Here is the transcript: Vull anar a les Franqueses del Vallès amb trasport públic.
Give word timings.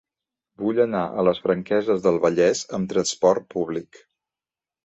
Vull 0.61 0.79
anar 0.85 1.01
a 1.09 1.25
les 1.27 1.41
Franqueses 1.43 2.01
del 2.07 2.19
Vallès 2.25 2.65
amb 2.79 2.91
trasport 2.95 3.47
públic. 3.55 4.05